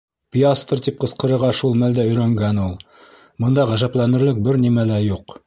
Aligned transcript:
«Пиастр» 0.35 0.79
тип 0.87 0.95
ҡысҡырырға 1.03 1.51
шул 1.59 1.77
мәлдә 1.81 2.07
өйрәнгән 2.13 2.63
ул. 2.65 2.73
Бында 3.45 3.69
ғәжәпләнерлек 3.75 4.43
бер 4.49 4.61
нимә 4.65 4.91
лә 4.95 5.01
юҡ. 5.13 5.39